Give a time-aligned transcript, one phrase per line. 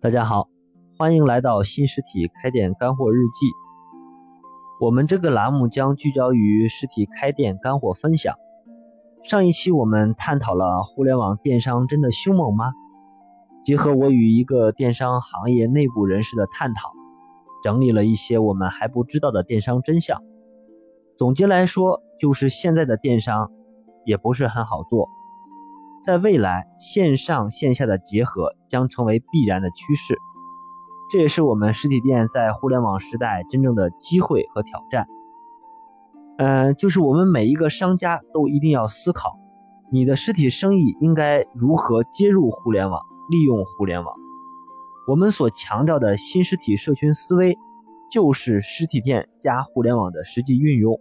[0.00, 0.48] 大家好，
[0.96, 3.48] 欢迎来到新实体开店干货日记。
[4.80, 8.36] 我们这个栏目将聚焦于实体开店干货分享。
[9.24, 12.72] 上一期我们探讨了互联网电商真的凶猛吗？
[13.64, 16.92] 结合我与一个电商行业内部人士的探讨，
[17.64, 20.22] 整理了一些我们还不知道的电商真相。
[21.16, 23.50] 总结来说，就是现在的电商
[24.04, 25.08] 也不是很好做。
[26.04, 30.16] 在未来，线上线下的结合将成为必然的趋势，
[31.10, 35.06] 这也是我们实体店在互联网时代真正的机会和挑战。
[36.38, 39.38] 嗯，就是我们每一个商家都一定要思考，
[39.90, 44.14] 你的实体生意应该如何接入互联网，利用互联网。
[45.08, 47.56] 我们所强调的新实体社群思维，
[48.10, 50.98] 就是实体店加互联网的实际运用。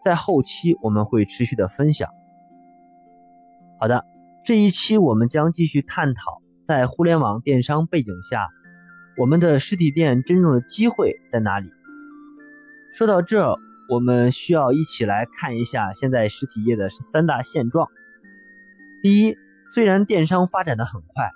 [0.00, 2.08] 在后期我们会持续的分享。
[3.78, 4.04] 好的，
[4.42, 8.48] 这一期我们将继续探讨，在互联网电商背景下，
[9.18, 11.70] 我们的实体店真正的机会在哪里？
[12.90, 13.58] 说到这，
[13.90, 17.86] 我们需要一起来看一下现在实体业的三大现状。
[19.02, 19.36] 第一，
[19.68, 21.30] 虽然电商发展的很快，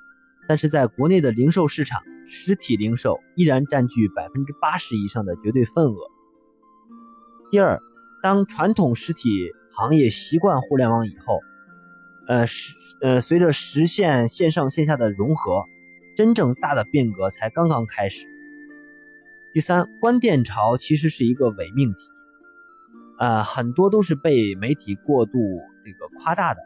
[0.49, 5.97] 但是在国内的零售市场，实体零售依然占据百分之八十以上的绝对份额。
[7.51, 7.79] 第二，
[8.23, 11.39] 当传统实体行业习惯互联网以后，
[12.29, 15.65] 呃，实呃，随着实现线上线下的融合，
[16.17, 18.27] 真正大的变革才刚刚开始。
[19.53, 21.99] 第三，关店潮其实是一个伪命题，
[23.19, 25.33] 呃，很多都是被媒体过度
[25.85, 26.61] 这个夸大的，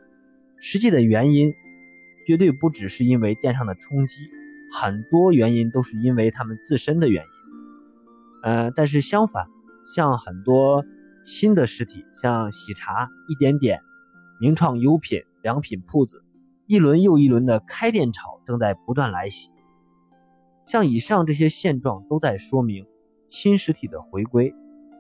[0.61, 1.55] 实际的原因
[2.27, 4.17] 绝对不只是因为电商的冲击，
[4.71, 7.31] 很多原因都是因为他们自身的原因。
[8.43, 9.47] 呃，但是相反，
[9.95, 10.85] 像很多
[11.25, 13.81] 新的实体，像喜茶、一点点、
[14.39, 15.23] 名创优品。
[15.45, 16.25] 良品铺子，
[16.67, 19.51] 一轮又一轮的开店潮正在不断来袭。
[20.65, 22.87] 像以上这些现状都在说明
[23.29, 24.55] 新实体的回归。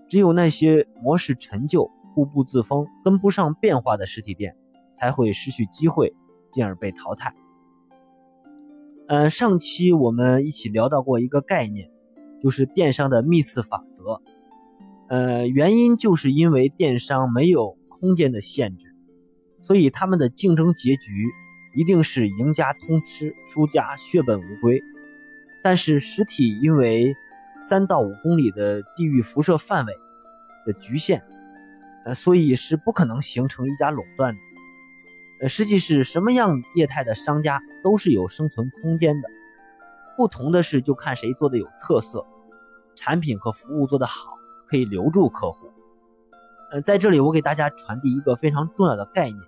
[0.06, 4.54] 只有那些模式陈旧、固步自封、跟不上变化的实体店
[4.93, 6.15] 才会失去机会，
[6.53, 7.34] 进而被淘汰。
[9.09, 11.91] 嗯，上期我们一起聊到过一个概念，
[12.43, 14.21] 就是电商的密次法则。
[15.09, 18.94] 呃，原因就是因为电商没有空间的限制。
[19.66, 21.32] 所以他们的竞争结局
[21.75, 24.82] 一定是赢家通吃，输家血本无归。
[25.62, 27.16] 但是实体因为
[27.62, 29.94] 三到五公里的地域辐射范围
[30.66, 31.24] 的局限，
[32.04, 34.41] 呃，所以是不可能形成一家垄断的。
[35.41, 39.28] 呃，实际是什么样业态的商家都是有生存空间的，
[40.14, 42.26] 不同的是就看谁做的有特色，
[42.94, 44.36] 产品和服务做得好，
[44.69, 45.72] 可以留住客户。
[46.70, 49.41] 呃，在这里我给大家传递一个非常重要的概念。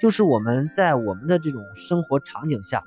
[0.00, 2.82] 就是我们在我们的这种生活场景下，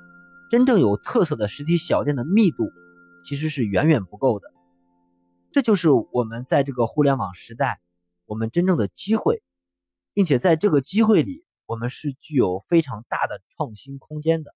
[0.50, 2.72] 真正有特色的实体小店的密度，
[3.24, 4.52] 其实是远远不够的。
[5.52, 7.80] 这就是我们在这个互联网时代，
[8.26, 9.44] 我们真正的机会，
[10.16, 14.56] 并且在这个机会里，我们是具有非常大的创新空间的。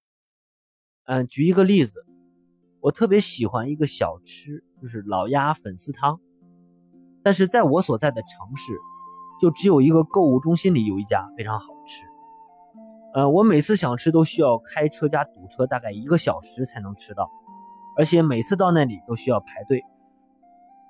[1.05, 2.03] 嗯，举一个例子，
[2.81, 6.19] 我特别喜欢一个小吃，就是老鸭粉丝汤，
[7.21, 8.73] 但是在我所在的城市，
[9.39, 12.16] 就只有一个购物中心里有一家非常好吃。
[13.17, 17.27] 呃，我每次想吃都需要开车加堵车，大概一个小时才能吃到，
[17.97, 19.83] 而且每次到那里都需要排队。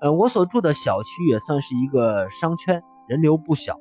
[0.02, 3.80] 呃，我所住的小区也算是一个商圈，人流不小。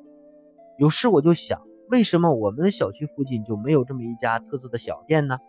[0.77, 1.59] 有时我就想，
[1.89, 5.39] 为什么我们小区附近就没有这么一家特色的小店呢？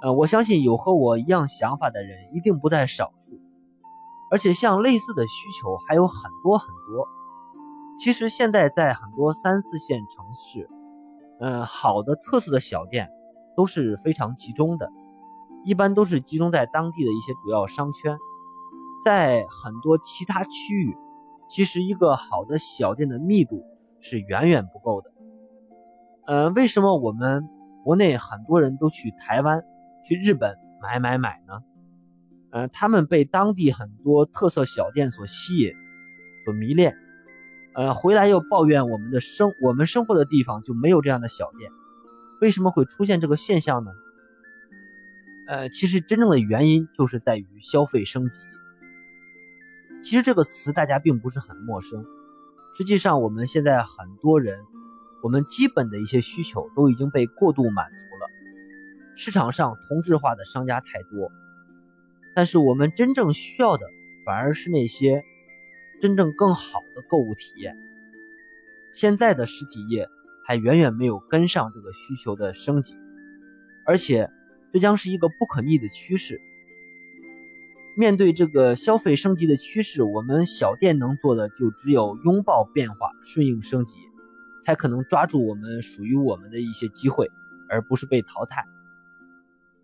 [0.00, 3.34] 呃，我相信有和我一样想法的人一定不在少数，
[4.30, 7.08] 而且像类似的需求还有很多很多。
[7.98, 10.70] 其实现在在很多三四线城市。
[11.38, 13.10] 嗯，好的特色的小店
[13.56, 14.88] 都是非常集中的，
[15.64, 18.16] 一般都是集中在当地的一些主要商圈，
[19.04, 20.96] 在很多其他区域，
[21.48, 23.62] 其实一个好的小店的密度
[24.00, 25.10] 是远远不够的。
[26.26, 27.48] 呃，为什么我们
[27.84, 29.62] 国内很多人都去台湾、
[30.04, 31.60] 去日本买买买呢？
[32.50, 35.72] 呃，他们被当地很多特色小店所吸引、
[36.44, 36.96] 所迷恋。
[37.76, 41.70] 呃，回来又抱怨我们的生我们生活的地方就没有这样的小店，
[42.40, 43.90] 为什么会出现这个现象呢？
[45.46, 48.40] 呃，其实真正的原因就是在于消费升级。
[50.02, 52.02] 其实这个词大家并不是很陌生，
[52.78, 54.58] 实际上我们现在很多人，
[55.22, 59.16] 我们基本的一些需求都已经被过度满足了。
[59.16, 61.30] 市场上同质化的商家太多，
[62.34, 63.86] 但是我们真正需要的
[64.24, 65.22] 反而是那些。
[66.00, 67.76] 真正更好的购物体验，
[68.92, 70.08] 现在的实体业
[70.46, 72.94] 还远远没有跟上这个需求的升级，
[73.86, 74.30] 而且
[74.72, 76.40] 这将是一个不可逆的趋势。
[77.96, 83.94] 面对这个消费升级的趋势，我们小店能做的就只有拥抱变化，顺应升级，
[84.64, 87.30] 才可能抓住我们属于我们的一些机会，
[87.70, 88.64] 而不是被淘汰。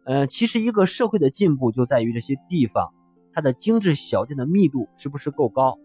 [0.04, 2.92] 呃，其实一个社会的进步就在于这些地方，
[3.32, 5.78] 它的精致小店的密度是不是够高。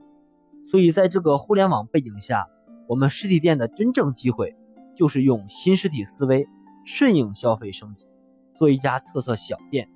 [0.69, 2.45] 所以，在这个互联网背景下，
[2.87, 4.55] 我们实体店的真正机会，
[4.95, 6.45] 就是用新实体思维
[6.85, 8.05] 顺应消费升级，
[8.53, 9.89] 做一家特色小店。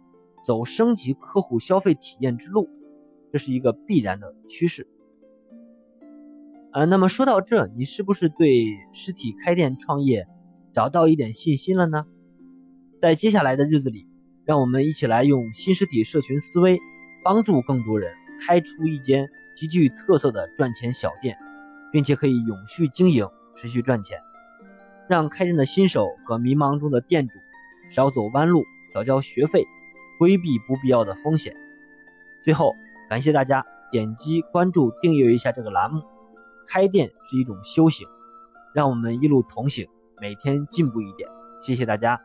[0.44, 2.68] 走升级客户消费体验之路，
[3.32, 4.88] 这是一个必然的趋势。
[6.72, 10.26] 啊，那么说到这，你是不是对实体开店创业
[10.74, 12.06] 找到一点信心了呢？
[13.00, 14.08] 在接下来的日子里，
[14.46, 16.80] 让我们一起来用新实体社群思维，
[17.24, 21.38] 帮助更多人开出一间极具特色的赚钱小店，
[21.92, 24.20] 并且可以永续经营、持续赚钱，
[25.08, 27.40] 让开店的新手和迷茫中的店主
[27.90, 28.64] 少走弯路、
[28.94, 29.64] 少交学费。
[30.20, 31.52] 规避不必要的风险。
[32.44, 32.76] 最后，
[33.10, 36.04] 感谢大家点击关注、订阅一下这个栏目。
[36.68, 38.08] 开店是一种修行，
[38.72, 39.88] 让我们一路同行，
[40.22, 41.28] 每天进步一点。
[41.60, 42.22] 谢谢大家。